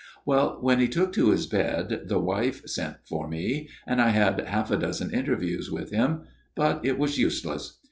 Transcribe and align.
"Well, 0.25 0.57
when 0.61 0.79
he 0.79 0.87
took 0.87 1.13
to 1.13 1.29
his 1.29 1.45
bed, 1.45 2.05
the 2.07 2.17
wife 2.17 2.67
sent 2.67 2.95
for 3.07 3.27
me; 3.27 3.69
and 3.85 4.01
I 4.01 4.09
had 4.09 4.39
half 4.47 4.71
a 4.71 4.77
dozen 4.77 5.13
interviews 5.13 5.69
with 5.69 5.91
him; 5.91 6.23
but 6.55 6.83
it 6.83 6.97
was 6.97 7.19
useless. 7.19 7.77